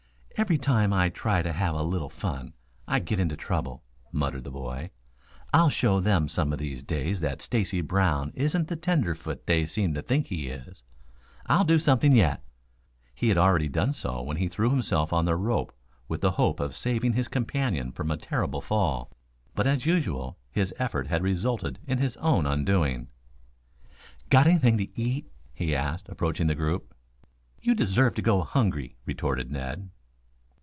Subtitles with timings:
[0.37, 2.55] "Every time I try to have a little fun
[2.87, 4.89] I get into trouble," muttered the boy.
[5.53, 9.93] "I'll show them some of these days that Stacy Brown isn't the tenderfoot they seem
[9.93, 10.81] to think he is.
[11.45, 12.41] I'll do something yet."
[13.13, 15.77] He had already done so when he threw himself on the rope
[16.07, 19.11] with the hope of saving his companion from a terrible fall.
[19.53, 23.09] But, as usual, his effort had resulted in his own undoing.
[24.31, 26.95] "Got anything to eat?" he asked, approaching the group.
[27.61, 29.91] "You deserve to go hungry," retorted Ned.